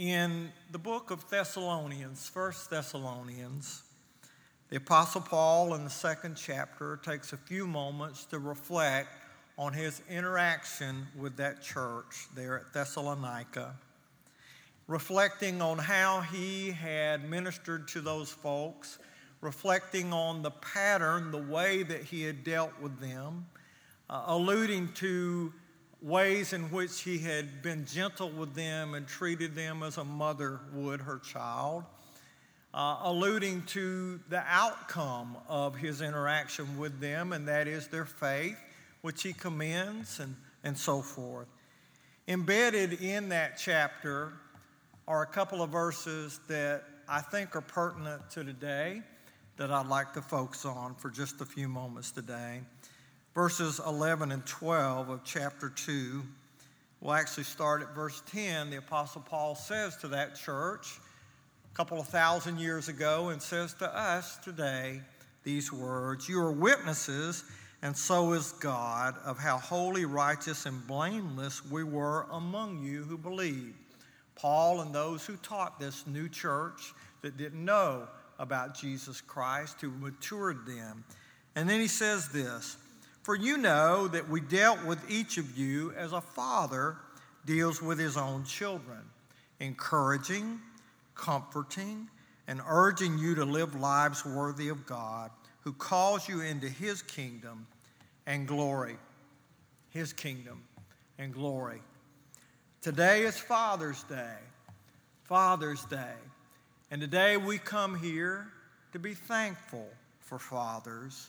[0.00, 3.82] In the book of Thessalonians, First Thessalonians,
[4.70, 9.10] the Apostle Paul in the second chapter takes a few moments to reflect
[9.58, 13.74] on his interaction with that church there at Thessalonica,
[14.86, 18.98] reflecting on how he had ministered to those folks,
[19.42, 23.44] reflecting on the pattern, the way that he had dealt with them,
[24.08, 25.52] uh, alluding to
[26.02, 30.60] ways in which he had been gentle with them and treated them as a mother
[30.72, 31.84] would her child,
[32.72, 38.58] uh, alluding to the outcome of his interaction with them, and that is their faith,
[39.02, 41.48] which he commends, and, and so forth.
[42.28, 44.32] Embedded in that chapter
[45.06, 49.02] are a couple of verses that I think are pertinent to today
[49.56, 52.60] that I'd like to focus on for just a few moments today
[53.34, 56.22] verses 11 and 12 of chapter 2.
[57.00, 58.70] We'll actually start at verse 10.
[58.70, 60.98] The Apostle Paul says to that church
[61.72, 65.00] a couple of thousand years ago and says to us today
[65.44, 67.44] these words You are witnesses,
[67.82, 73.16] and so is God, of how holy, righteous, and blameless we were among you who
[73.16, 73.76] believed.
[74.34, 79.90] Paul and those who taught this new church that didn't know about Jesus Christ, who
[79.90, 81.04] matured them.
[81.54, 82.76] And then he says this
[83.22, 86.96] for you know that we dealt with each of you as a father
[87.44, 89.00] deals with his own children,
[89.60, 90.60] encouraging,
[91.14, 92.08] comforting,
[92.48, 97.66] and urging you to live lives worthy of God, who calls you into his kingdom
[98.26, 98.96] and glory.
[99.90, 100.62] His kingdom
[101.18, 101.82] and glory.
[102.80, 104.36] Today is Father's Day.
[105.24, 106.14] Father's Day.
[106.90, 108.48] And today we come here
[108.92, 109.86] to be thankful
[110.20, 111.28] for fathers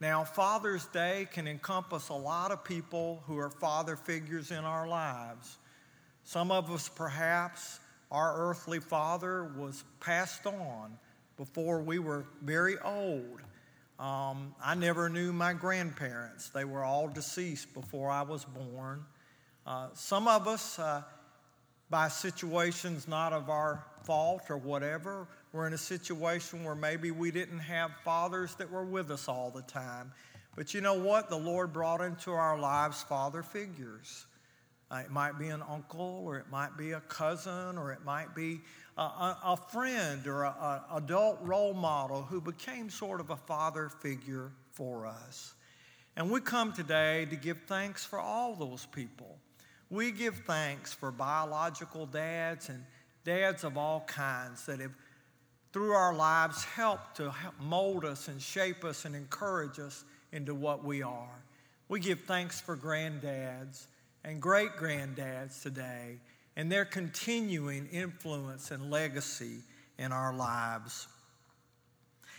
[0.00, 4.88] now, Father's Day can encompass a lot of people who are father figures in our
[4.88, 5.58] lives.
[6.24, 10.98] Some of us, perhaps, our earthly father was passed on
[11.36, 13.42] before we were very old.
[13.98, 19.04] Um, I never knew my grandparents, they were all deceased before I was born.
[19.66, 21.02] Uh, some of us, uh,
[21.90, 27.30] by situations not of our fault or whatever, we're in a situation where maybe we
[27.30, 30.12] didn't have fathers that were with us all the time.
[30.56, 31.28] But you know what?
[31.28, 34.26] The Lord brought into our lives father figures.
[34.90, 38.34] Uh, it might be an uncle, or it might be a cousin, or it might
[38.34, 38.60] be
[38.98, 43.88] a, a, a friend or an adult role model who became sort of a father
[43.88, 45.54] figure for us.
[46.16, 49.38] And we come today to give thanks for all those people.
[49.90, 52.84] We give thanks for biological dads and
[53.24, 54.94] dads of all kinds that have
[55.72, 60.84] through our lives help to mold us and shape us and encourage us into what
[60.84, 61.44] we are.
[61.88, 63.86] We give thanks for granddads
[64.24, 66.18] and great granddads today
[66.56, 69.58] and their continuing influence and legacy
[69.98, 71.06] in our lives.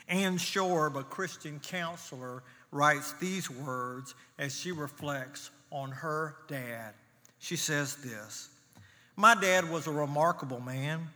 [0.08, 6.94] Anne Shorb, a Christian counselor, writes these words as she reflects on her dad.
[7.40, 8.50] She says this
[9.16, 11.08] My dad was a remarkable man.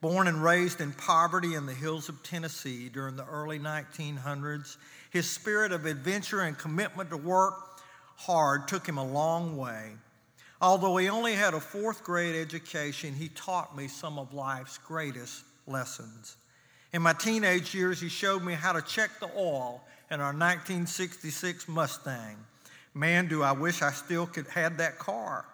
[0.00, 4.78] Born and raised in poverty in the hills of Tennessee during the early 1900s,
[5.10, 7.54] his spirit of adventure and commitment to work
[8.16, 9.92] hard took him a long way.
[10.62, 15.42] Although he only had a fourth grade education, he taught me some of life's greatest
[15.66, 16.36] lessons.
[16.92, 21.68] In my teenage years, he showed me how to check the oil in our 1966
[21.68, 22.36] Mustang.
[22.94, 25.44] Man, do I wish I still could had that car.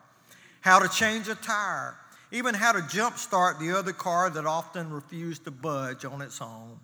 [0.61, 1.97] How to change a tire
[2.37, 6.79] even how to jumpstart the other car that often refused to budge on its own.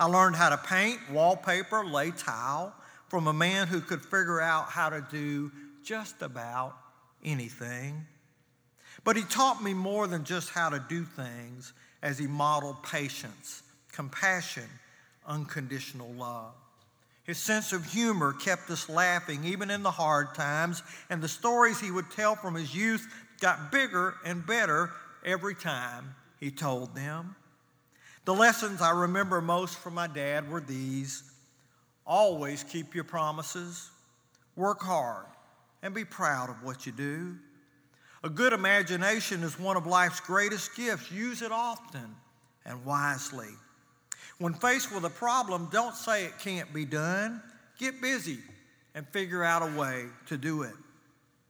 [0.00, 2.74] I learned how to paint, wallpaper, lay tile
[3.08, 5.52] from a man who could figure out how to do
[5.84, 6.76] just about
[7.24, 8.04] anything.
[9.04, 11.72] But he taught me more than just how to do things
[12.02, 13.62] as he modeled patience,
[13.92, 14.68] compassion,
[15.24, 16.54] unconditional love.
[17.24, 21.78] His sense of humor kept us laughing even in the hard times, and the stories
[21.78, 23.06] he would tell from his youth
[23.40, 24.90] got bigger and better
[25.24, 27.34] every time he told them.
[28.24, 31.22] The lessons I remember most from my dad were these
[32.06, 33.90] always keep your promises,
[34.56, 35.26] work hard,
[35.82, 37.36] and be proud of what you do.
[38.22, 41.10] A good imagination is one of life's greatest gifts.
[41.10, 42.14] Use it often
[42.66, 43.48] and wisely.
[44.38, 47.42] When faced with a problem, don't say it can't be done.
[47.78, 48.38] Get busy
[48.94, 50.74] and figure out a way to do it.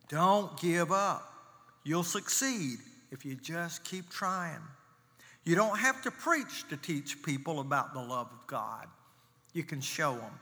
[0.09, 1.30] Don't give up.
[1.85, 2.79] You'll succeed
[3.11, 4.61] if you just keep trying.
[5.45, 8.87] You don't have to preach to teach people about the love of God,
[9.53, 10.39] you can show them.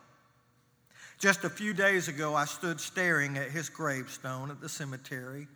[1.18, 5.48] Just a few days ago, I stood staring at his gravestone at the cemetery.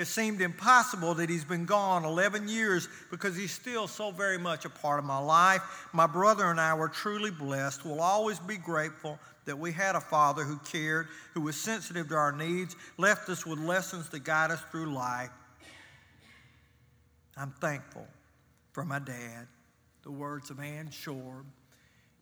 [0.00, 4.64] It seemed impossible that he's been gone 11 years because he's still so very much
[4.64, 5.60] a part of my life.
[5.92, 7.84] My brother and I were truly blessed.
[7.84, 12.14] We'll always be grateful that we had a father who cared, who was sensitive to
[12.14, 15.28] our needs, left us with lessons to guide us through life.
[17.36, 18.06] I'm thankful
[18.72, 19.48] for my dad.
[20.02, 21.44] The words of Ann Shore.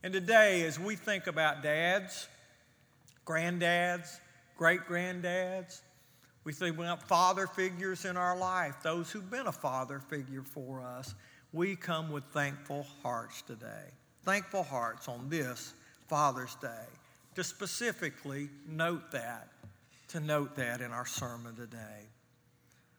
[0.02, 2.26] And today, as we think about dads,
[3.24, 4.19] granddads,
[4.56, 5.82] great granddads,
[6.48, 10.80] we think about father figures in our life, those who've been a father figure for
[10.80, 11.14] us.
[11.52, 13.84] We come with thankful hearts today.
[14.24, 15.74] Thankful hearts on this
[16.08, 16.86] Father's Day.
[17.34, 19.48] To specifically note that,
[20.08, 22.06] to note that in our sermon today.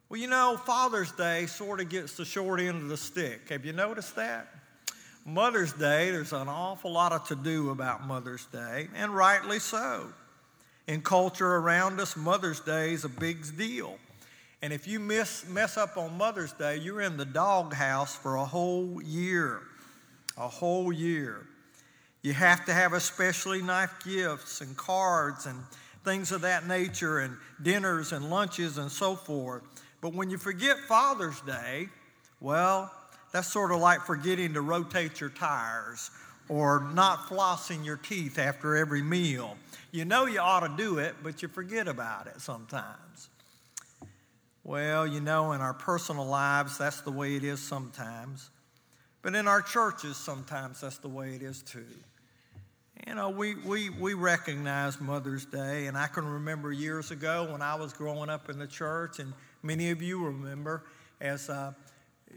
[0.10, 3.50] Well, you know, Father's Day sort of gets the short end of the stick.
[3.50, 4.48] Have you noticed that?
[5.26, 10.14] Mother's Day, there's an awful lot of to do about Mother's Day, and rightly so
[10.90, 13.96] in culture around us, Mother's Day is a big deal.
[14.64, 18.44] And if you miss, mess up on Mother's Day, you're in the doghouse for a
[18.44, 19.62] whole year.
[20.36, 21.46] A whole year.
[22.24, 25.60] You have to have especially nice gifts and cards and
[26.04, 29.62] things of that nature, and dinners and lunches and so forth.
[30.02, 31.88] But when you forget Father's Day,
[32.42, 32.92] well,
[33.32, 36.10] that's sort of like forgetting to rotate your tires
[36.50, 39.56] or not flossing your teeth after every meal.
[39.92, 43.30] You know you ought to do it, but you forget about it sometimes.
[44.64, 48.50] Well, you know, in our personal lives, that's the way it is sometimes.
[49.22, 51.86] But in our churches, sometimes that's the way it is too.
[53.08, 57.62] You know, we, we, we recognize Mother's Day, and I can remember years ago when
[57.62, 60.84] I was growing up in the church, and many of you remember
[61.22, 61.74] as uh,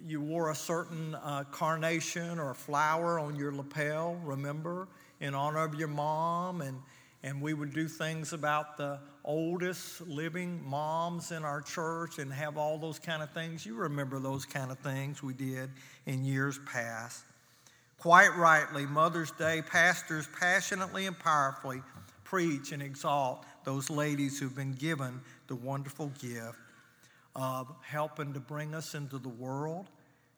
[0.06, 4.88] you wore a certain uh, carnation or flower on your lapel, remember,
[5.20, 6.60] in honor of your mom.
[6.60, 6.78] And,
[7.22, 12.56] and we would do things about the oldest living moms in our church and have
[12.56, 13.64] all those kind of things.
[13.64, 15.70] You remember those kind of things we did
[16.06, 17.24] in years past.
[17.98, 21.82] Quite rightly, Mother's Day, pastors passionately and powerfully
[22.24, 26.58] preach and exalt those ladies who've been given the wonderful gift
[27.34, 29.88] of helping to bring us into the world.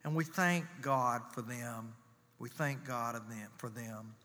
[0.03, 1.93] And we thank God for them.
[2.39, 3.19] We thank God
[3.57, 4.15] for them.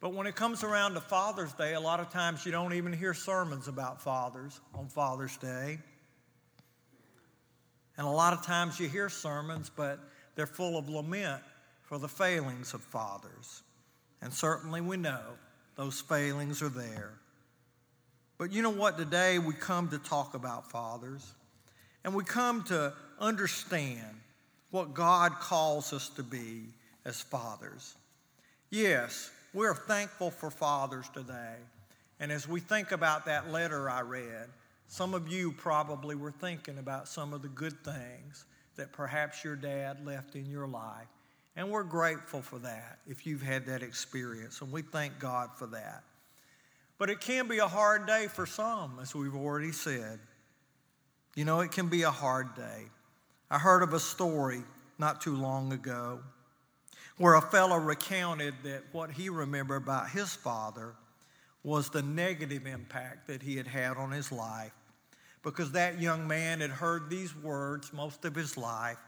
[0.00, 2.92] But when it comes around to Father's Day, a lot of times you don't even
[2.92, 5.78] hear sermons about fathers on Father's Day.
[7.96, 10.00] And a lot of times you hear sermons, but
[10.34, 11.42] they're full of lament
[11.82, 13.62] for the failings of fathers.
[14.22, 15.20] And certainly we know
[15.76, 17.12] those failings are there.
[18.38, 18.98] But you know what?
[18.98, 21.34] Today we come to talk about fathers.
[22.04, 24.16] And we come to understand
[24.70, 26.64] what God calls us to be
[27.04, 27.94] as fathers.
[28.70, 31.56] Yes, we're thankful for fathers today.
[32.18, 34.48] And as we think about that letter I read,
[34.88, 38.44] some of you probably were thinking about some of the good things
[38.76, 41.08] that perhaps your dad left in your life.
[41.56, 44.60] And we're grateful for that if you've had that experience.
[44.62, 46.02] And we thank God for that.
[46.98, 50.18] But it can be a hard day for some, as we've already said.
[51.34, 52.84] You know, it can be a hard day.
[53.50, 54.62] I heard of a story
[54.98, 56.20] not too long ago
[57.16, 60.94] where a fellow recounted that what he remembered about his father
[61.62, 64.72] was the negative impact that he had had on his life
[65.42, 68.98] because that young man had heard these words most of his life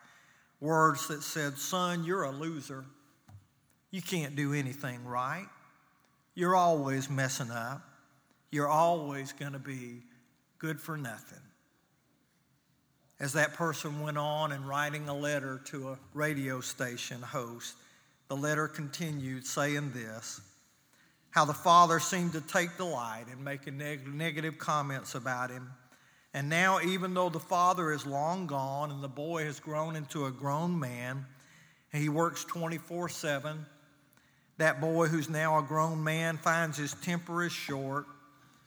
[0.60, 2.84] words that said, Son, you're a loser.
[3.90, 5.46] You can't do anything right.
[6.34, 7.82] You're always messing up.
[8.50, 10.02] You're always going to be
[10.58, 11.40] good for nothing
[13.24, 17.74] as that person went on and writing a letter to a radio station host,
[18.28, 20.42] the letter continued saying this
[21.30, 25.70] how the father seemed to take delight in making neg- negative comments about him.
[26.34, 30.26] And now, even though the father is long gone and the boy has grown into
[30.26, 31.24] a grown man,
[31.94, 33.64] and he works 24 7,
[34.58, 38.04] that boy who's now a grown man finds his temper is short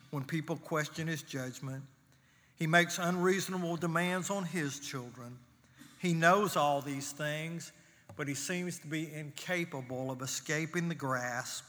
[0.09, 1.83] when people question his judgment.
[2.57, 5.37] He makes unreasonable demands on his children.
[5.99, 7.71] He knows all these things,
[8.15, 11.65] but he seems to be incapable of escaping the grasp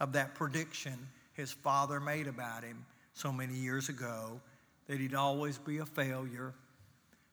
[0.00, 0.96] of that prediction
[1.32, 4.40] his father made about him so many years ago
[4.86, 6.52] that he'd always be a failure.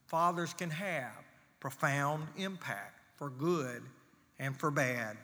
[0.07, 1.23] Fathers can have
[1.59, 3.81] profound impact for good
[4.39, 5.17] and for bad.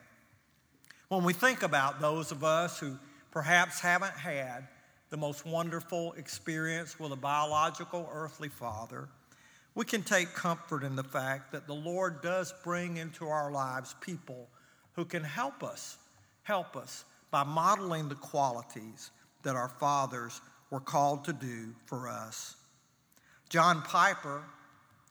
[1.10, 2.98] When we think about those of us who
[3.32, 4.68] perhaps haven't had
[5.12, 9.10] the most wonderful experience with a biological earthly father,
[9.76, 13.94] we can take comfort in the fact that the Lord does bring into our lives
[14.02, 14.48] people
[14.94, 15.98] who can help us,
[16.44, 19.12] help us by modeling the qualities
[19.44, 22.56] that our fathers were called to do for us.
[23.50, 24.42] John Piper,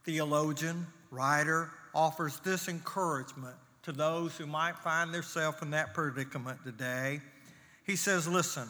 [0.05, 7.21] theologian, writer, offers this encouragement to those who might find themselves in that predicament today.
[7.85, 8.69] He says, Listen,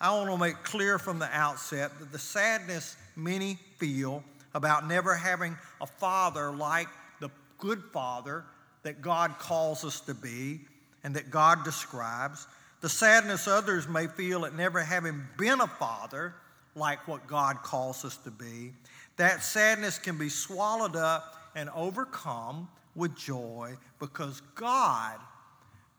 [0.00, 4.22] I want to make clear from the outset that the sadness many feel
[4.54, 6.88] about never having a father like
[7.20, 8.44] the good father
[8.82, 10.60] that God calls us to be
[11.02, 12.46] and that God describes,
[12.82, 16.34] the sadness others may feel at never having been a father
[16.74, 18.72] like what God calls us to be,
[19.16, 25.16] that sadness can be swallowed up and overcome with joy because God,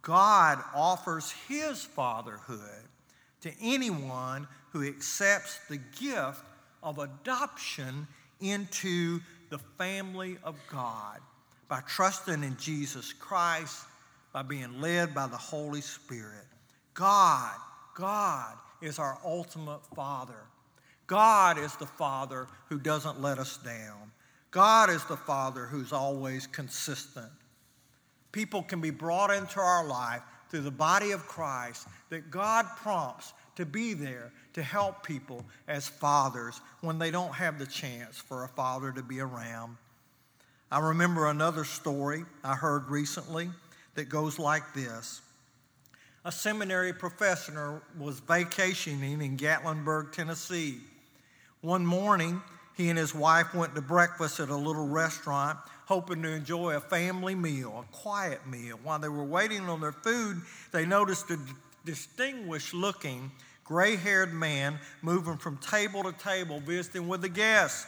[0.04, 2.60] God offers His fatherhood
[3.42, 6.44] to anyone who accepts the gift
[6.84, 8.08] of adoption
[8.42, 11.20] into the family of God
[11.68, 13.86] by trusting in Jesus Christ,
[14.34, 16.46] by being led by the Holy Spirit.
[16.94, 17.56] God,
[17.96, 20.46] God is our ultimate Father.
[21.08, 24.12] God is the Father who doesn't let us down.
[24.52, 27.32] God is the Father who's always consistent.
[28.32, 33.34] People can be brought into our life through the body of Christ that God prompts
[33.56, 38.44] to be there to help people as fathers when they don't have the chance for
[38.44, 39.78] a father to be around.
[40.72, 43.50] I remember another story I heard recently
[43.96, 45.22] that goes like this.
[46.26, 50.80] A seminary professor was vacationing in Gatlinburg, Tennessee.
[51.62, 52.42] One morning,
[52.78, 55.58] he and his wife went to breakfast at a little restaurant,
[55.88, 58.80] hoping to enjoy a family meal, a quiet meal.
[58.84, 60.42] While they were waiting on their food,
[60.72, 61.40] they noticed a
[61.86, 63.32] distinguished looking,
[63.64, 67.88] gray haired man moving from table to table, visiting with the guests.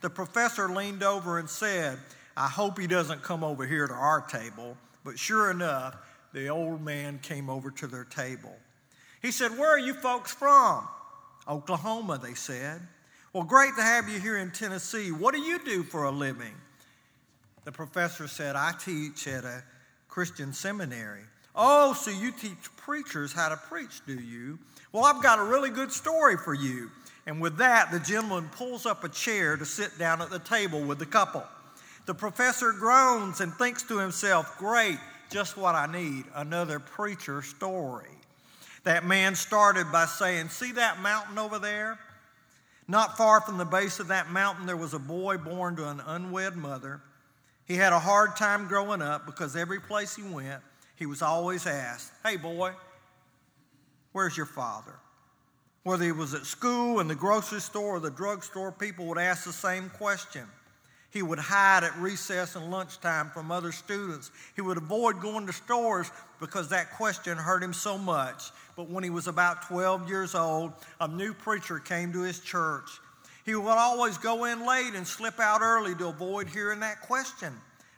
[0.00, 1.98] The professor leaned over and said,
[2.36, 4.76] I hope he doesn't come over here to our table.
[5.04, 5.96] But sure enough,
[6.32, 8.54] the old man came over to their table.
[9.22, 10.86] He said, Where are you folks from?
[11.48, 12.80] Oklahoma, they said.
[13.32, 15.12] Well, great to have you here in Tennessee.
[15.12, 16.54] What do you do for a living?
[17.64, 19.62] The professor said, I teach at a
[20.08, 21.22] Christian seminary.
[21.54, 24.58] Oh, so you teach preachers how to preach, do you?
[24.90, 26.90] Well, I've got a really good story for you.
[27.24, 30.80] And with that, the gentleman pulls up a chair to sit down at the table
[30.80, 31.44] with the couple.
[32.06, 34.98] The professor groans and thinks to himself, Great,
[35.30, 38.10] just what I need another preacher story.
[38.82, 42.00] That man started by saying, See that mountain over there?
[42.90, 46.02] Not far from the base of that mountain, there was a boy born to an
[46.04, 47.00] unwed mother.
[47.64, 50.60] He had a hard time growing up because every place he went,
[50.96, 52.72] he was always asked, Hey, boy,
[54.10, 54.96] where's your father?
[55.84, 59.44] Whether he was at school, in the grocery store, or the drugstore, people would ask
[59.44, 60.48] the same question.
[61.12, 64.32] He would hide at recess and lunchtime from other students.
[64.56, 68.50] He would avoid going to stores because that question hurt him so much.
[68.80, 70.72] But when he was about 12 years old,
[71.02, 72.88] a new preacher came to his church.
[73.44, 77.52] He would always go in late and slip out early to avoid hearing that question.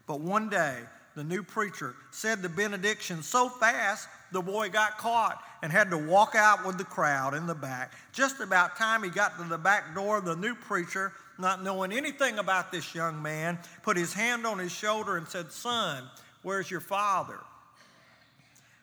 [0.08, 0.80] But one day,
[1.14, 5.98] the new preacher said the benediction so fast the boy got caught and had to
[5.98, 7.92] walk out with the crowd in the back.
[8.12, 12.40] Just about time he got to the back door, the new preacher not knowing anything
[12.40, 16.02] about this young man, put his hand on his shoulder and said, Son,
[16.42, 17.38] where's your father?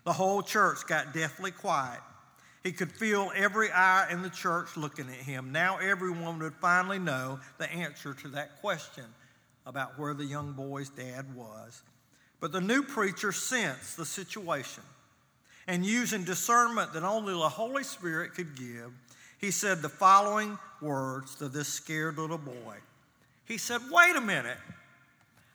[0.09, 1.99] The whole church got deathly quiet.
[2.63, 5.51] He could feel every eye in the church looking at him.
[5.51, 9.03] Now everyone would finally know the answer to that question
[9.67, 11.83] about where the young boy's dad was.
[12.39, 14.81] But the new preacher sensed the situation
[15.67, 18.91] and using discernment that only the Holy Spirit could give,
[19.37, 22.77] he said the following words to this scared little boy.
[23.45, 24.57] He said, Wait a minute.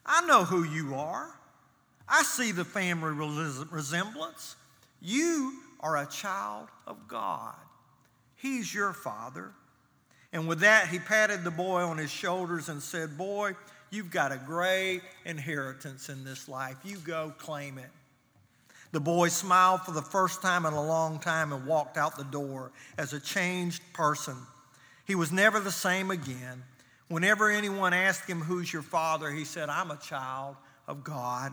[0.06, 1.34] I know who you are.
[2.08, 3.12] I see the family
[3.70, 4.56] resemblance.
[5.00, 7.54] You are a child of God.
[8.36, 9.52] He's your father.
[10.32, 13.52] And with that, he patted the boy on his shoulders and said, Boy,
[13.90, 16.76] you've got a great inheritance in this life.
[16.84, 17.90] You go claim it.
[18.92, 22.24] The boy smiled for the first time in a long time and walked out the
[22.24, 24.36] door as a changed person.
[25.06, 26.62] He was never the same again.
[27.08, 29.30] Whenever anyone asked him, Who's your father?
[29.30, 30.56] he said, I'm a child
[30.86, 31.52] of God.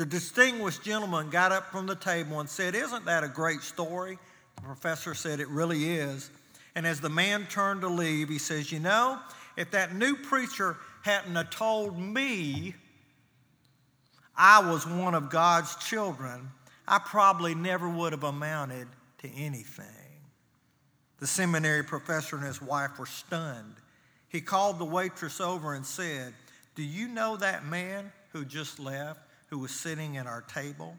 [0.00, 4.16] The distinguished gentleman got up from the table and said, Isn't that a great story?
[4.56, 6.30] The professor said, It really is.
[6.74, 9.18] And as the man turned to leave, he says, You know,
[9.58, 12.74] if that new preacher hadn't have told me
[14.34, 16.48] I was one of God's children,
[16.88, 18.88] I probably never would have amounted
[19.18, 19.84] to anything.
[21.18, 23.74] The seminary professor and his wife were stunned.
[24.30, 26.32] He called the waitress over and said,
[26.74, 30.96] Do you know that man who just left, who was sitting at our table?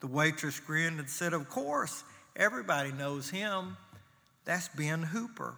[0.00, 2.04] The waitress grinned and said, Of course,
[2.34, 3.76] everybody knows him.
[4.44, 5.54] That's Ben Hooper,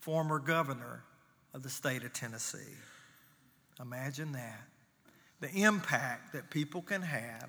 [0.00, 1.04] former governor
[1.52, 2.76] of the state of Tennessee.
[3.80, 4.60] Imagine that.
[5.40, 7.48] The impact that people can have.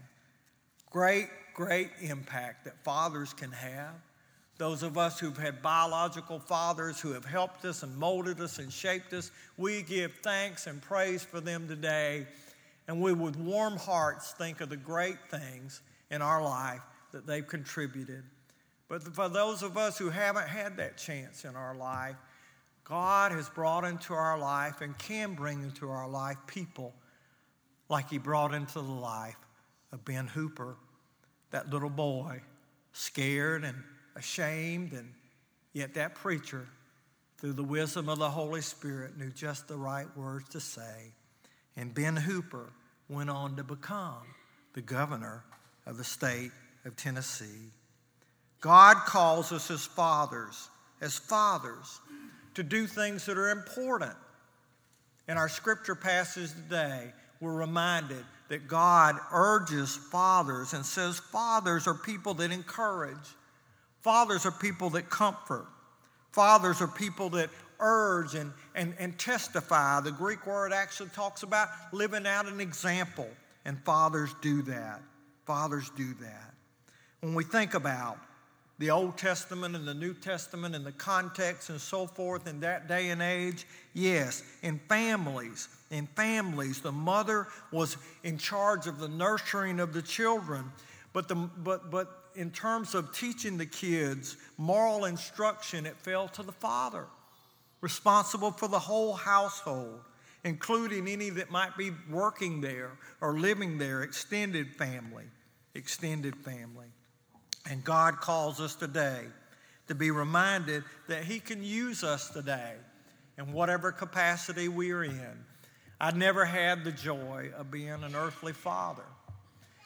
[0.89, 3.95] Great, great impact that fathers can have.
[4.57, 8.71] Those of us who've had biological fathers who have helped us and molded us and
[8.71, 12.25] shaped us, we give thanks and praise for them today.
[12.87, 17.45] And we, with warm hearts, think of the great things in our life that they've
[17.45, 18.23] contributed.
[18.87, 22.15] But for those of us who haven't had that chance in our life,
[22.83, 26.93] God has brought into our life and can bring into our life people
[27.89, 29.37] like He brought into the life
[29.91, 30.75] of Ben Hooper,
[31.51, 32.41] that little boy,
[32.93, 33.77] scared and
[34.15, 35.11] ashamed, and
[35.73, 36.67] yet that preacher,
[37.37, 41.13] through the wisdom of the Holy Spirit, knew just the right words to say.
[41.77, 42.71] And Ben Hooper
[43.09, 44.23] went on to become
[44.73, 45.43] the governor
[45.85, 46.51] of the state
[46.85, 47.69] of Tennessee.
[48.61, 50.69] God calls us as fathers,
[51.01, 51.99] as fathers,
[52.55, 54.15] to do things that are important.
[55.27, 61.95] In our scripture passage today, we're reminded that God urges fathers and says fathers are
[61.95, 63.35] people that encourage,
[64.01, 65.67] fathers are people that comfort,
[66.31, 69.99] fathers are people that urge and, and, and testify.
[70.01, 73.27] The Greek word actually talks about living out an example,
[73.65, 75.01] and fathers do that.
[75.45, 76.53] Fathers do that.
[77.21, 78.17] When we think about
[78.77, 82.87] the Old Testament and the New Testament and the context and so forth in that
[82.87, 83.65] day and age?
[83.93, 90.01] Yes, in families, in families, the mother was in charge of the nurturing of the
[90.01, 90.71] children,
[91.13, 96.43] but, the, but, but in terms of teaching the kids moral instruction, it fell to
[96.43, 97.05] the father,
[97.81, 99.99] responsible for the whole household,
[100.43, 102.91] including any that might be working there
[103.21, 105.25] or living there, extended family,
[105.73, 106.87] extended family.
[107.69, 109.21] And God calls us today
[109.87, 112.73] to be reminded that He can use us today
[113.37, 115.45] in whatever capacity we are in.
[115.99, 119.05] I never had the joy of being an earthly father.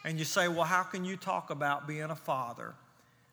[0.04, 2.74] And you say, well, how can you talk about being a father?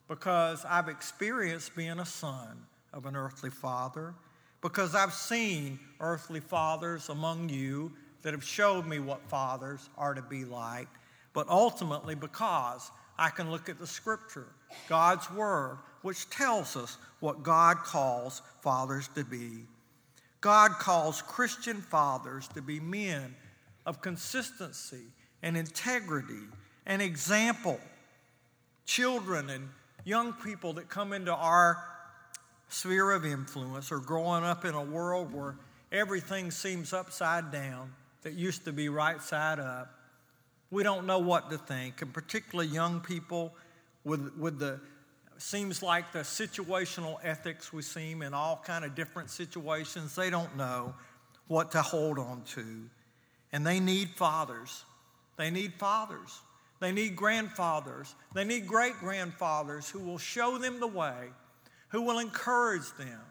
[0.08, 4.13] Because I've experienced being a son of an earthly father,
[4.62, 7.91] because I've seen earthly fathers among you
[8.22, 10.88] that have showed me what fathers are to be like,
[11.34, 14.48] but ultimately because I can look at the scripture,
[14.89, 19.65] God's word, which tells us what God calls fathers to be.
[20.41, 23.36] God calls Christian fathers to be men
[23.86, 25.06] of consistency
[25.41, 26.46] and integrity
[26.86, 27.80] and example.
[28.86, 29.70] Children and
[30.06, 31.84] young people that come into our
[32.69, 35.56] sphere of influence or growing up in a world where
[35.91, 37.91] everything seems upside down
[38.23, 39.93] that used to be right side up.
[40.69, 43.53] We don't know what to think, and particularly young people
[44.03, 44.80] with, with the
[45.38, 50.56] seems like the situational ethics we see in all kind of different situations, they don't
[50.58, 50.93] know
[51.47, 52.89] what to hold on to.
[53.51, 54.84] And they need fathers.
[55.38, 56.41] They need fathers.
[56.80, 58.13] They need grandfathers.
[58.34, 61.30] They need great grandfathers who will show them the way,
[61.89, 63.21] who will encourage them,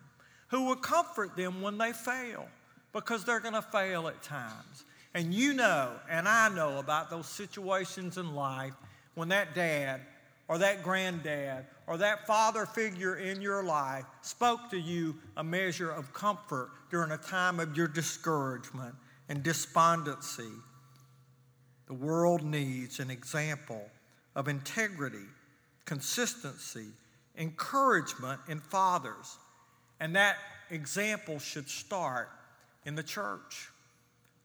[0.49, 2.47] who will comfort them when they fail,
[2.93, 4.85] because they're going to fail at times.
[5.15, 8.75] And you know, and I know about those situations in life
[9.15, 10.03] when that dad
[10.49, 15.91] or that granddad or that father figure in your life spoke to you a measure
[15.91, 18.95] of comfort during a time of your discouragement
[19.29, 20.53] and despondency.
[21.87, 23.89] The world needs an example
[24.35, 25.27] of integrity,
[25.85, 26.89] consistency,
[27.37, 29.39] encouragement in fathers.
[30.01, 30.37] And that
[30.71, 32.29] example should start
[32.85, 33.69] in the church.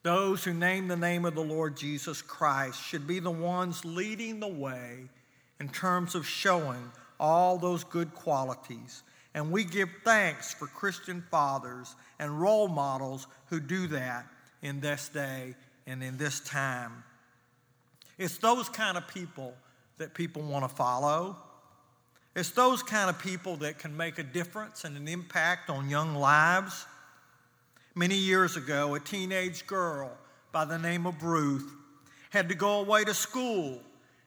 [0.04, 4.40] Those who name the name of the Lord Jesus Christ should be the ones leading
[4.40, 5.10] the way
[5.60, 9.04] in terms of showing all those good qualities.
[9.34, 14.26] And we give thanks for Christian fathers and role models who do that
[14.62, 17.04] in this day and in this time.
[18.18, 19.54] It's those kind of people
[20.00, 21.38] that people want to follow.
[22.36, 26.16] It's those kind of people that can make a difference and an impact on young
[26.16, 26.86] lives.
[27.94, 30.12] Many years ago, a teenage girl
[30.54, 31.70] by the name of Ruth
[32.30, 33.82] had to go away to school.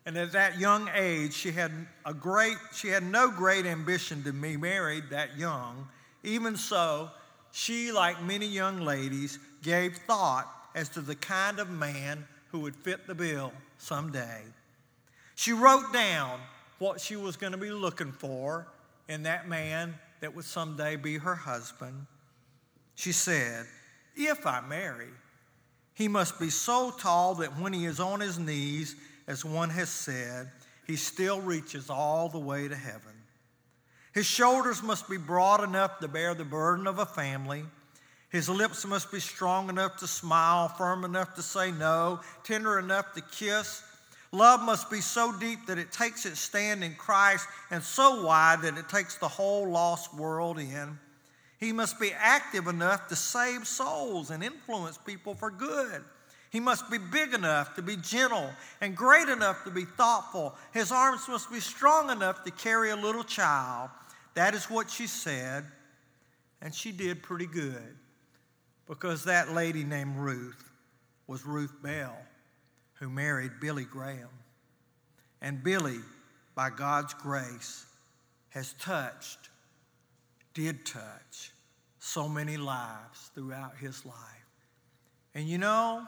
[0.05, 1.73] And at that young age, she had
[2.05, 5.89] a great, she had no great ambition to be married that young.
[6.23, 7.11] Even so,
[7.53, 12.77] she, like many young ladies, gave thought as to the kind of man who would
[12.77, 14.43] fit the bill someday.
[15.37, 16.39] She wrote down
[16.85, 18.67] what she was going to be looking for
[19.09, 22.05] in that man that would someday be her husband.
[22.95, 23.65] She said,
[24.15, 25.09] If I marry,
[25.95, 29.89] he must be so tall that when he is on his knees, as one has
[29.89, 30.51] said,
[30.87, 33.15] he still reaches all the way to heaven.
[34.13, 37.65] His shoulders must be broad enough to bear the burden of a family.
[38.29, 43.15] His lips must be strong enough to smile, firm enough to say no, tender enough
[43.15, 43.83] to kiss.
[44.35, 48.63] Love must be so deep that it takes its stand in Christ and so wide
[48.63, 50.99] that it takes the whole lost world in.
[51.59, 56.03] He must be active enough to save souls and influence people for good.
[56.51, 60.57] He must be big enough to be gentle and great enough to be thoughtful.
[60.73, 63.91] His arms must be strong enough to carry a little child.
[64.35, 65.65] That is what she said,
[66.61, 67.97] and she did pretty good
[68.89, 70.71] because that lady named Ruth
[71.29, 72.17] was Ruth Bell,
[73.05, 74.31] who married Billy Graham.
[75.43, 75.99] And Billy,
[76.55, 77.85] by God's grace,
[78.49, 79.51] has touched,
[80.55, 81.53] did touch,
[81.99, 84.17] so many lives throughout his life.
[85.35, 86.03] And you know,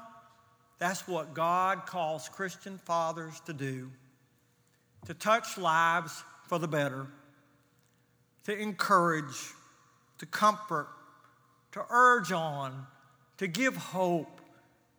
[0.79, 3.91] that's what God calls Christian fathers to do
[5.05, 7.07] to touch lives for the better,
[8.45, 9.53] to encourage,
[10.19, 10.89] to comfort,
[11.73, 12.87] to urge on,
[13.37, 14.41] to give hope,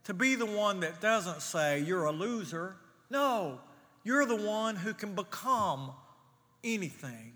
[0.08, 2.78] to be the one that doesn't say, You're a loser.
[3.10, 3.60] No,
[4.06, 5.91] you're the one who can become
[6.63, 7.34] anything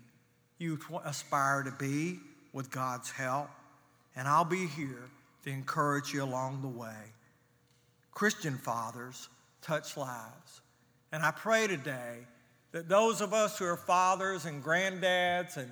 [0.56, 2.18] you aspire to be
[2.54, 3.50] with God's help.
[4.16, 5.10] And I'll be here
[5.44, 7.12] to encourage you along the way.
[8.10, 9.28] Christian fathers
[9.60, 10.62] touch lives.
[11.12, 12.20] And I pray today
[12.72, 15.70] that those of us who are fathers and granddads and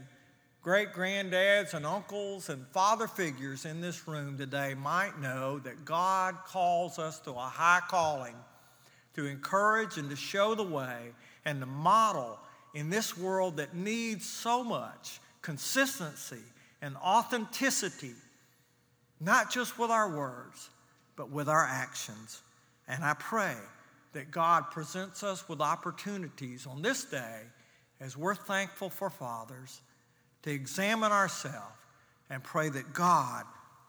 [0.63, 6.37] great granddads and uncles and father figures in this room today might know that God
[6.47, 8.35] calls us to a high calling
[9.15, 11.13] to encourage and to show the way
[11.45, 12.39] and to model
[12.75, 16.43] in this world that needs so much consistency
[16.83, 18.15] and authenticity,
[19.21, 20.71] not just with our words,
[21.17, 22.43] but with our actions.
[22.87, 23.57] And I pray
[24.13, 27.41] that God presents us with opportunities on this day
[28.01, 29.81] as we're thankful for fathers
[30.43, 31.77] to examine ourselves
[32.31, 33.45] and pray that God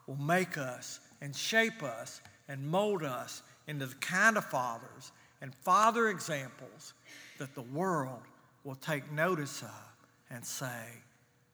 [0.08, 5.12] will make us and shape us and mold us into the kind of fathers
[5.42, 6.94] and father examples
[7.38, 8.22] that the world
[8.64, 9.96] will take notice of
[10.30, 10.84] and say,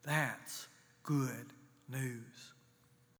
[0.04, 0.68] that's
[1.04, 1.54] good
[1.90, 2.54] news.